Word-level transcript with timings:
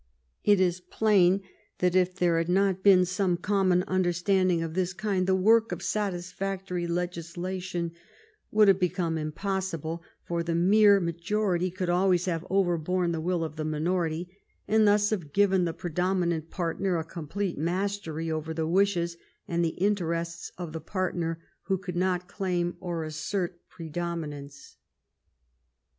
It 0.43 0.59
is 0.59 0.81
plain 0.81 1.43
that 1.77 1.95
if 1.95 2.15
there 2.15 2.39
had 2.39 2.49
not 2.49 2.81
been 2.81 3.05
some 3.05 3.37
common 3.37 3.83
understanding 3.83 4.63
of 4.63 4.73
this 4.73 4.93
kind 4.93 5.27
the 5.27 5.35
work 5.35 5.71
of 5.71 5.83
satis 5.83 6.31
factory 6.31 6.87
legislation 6.87 7.91
would 8.49 8.67
have 8.67 8.79
become 8.79 9.15
impossible, 9.15 10.01
for 10.23 10.41
the 10.41 10.55
mere 10.55 10.99
majority 10.99 11.69
could 11.69 11.87
always 11.91 12.25
have 12.25 12.47
overborne 12.49 13.11
the 13.11 13.21
will 13.21 13.43
of 13.43 13.57
the 13.57 13.63
minority, 13.63 14.35
and 14.67 14.87
thus 14.87 15.11
have 15.11 15.33
given 15.33 15.65
the 15.65 15.71
pre 15.73 15.91
dominant 15.91 16.49
partner 16.49 16.97
a 16.97 17.03
complete 17.03 17.59
mastery 17.59 18.31
over 18.31 18.55
the 18.55 18.65
wishes 18.67 19.17
and 19.47 19.63
the 19.63 19.77
interests 19.77 20.51
of 20.57 20.73
the 20.73 20.81
partner 20.81 21.43
who 21.65 21.77
could 21.77 21.95
not 21.95 22.27
claim 22.27 22.75
or 22.79 23.03
assert 23.03 23.59
predominance. 23.69 24.77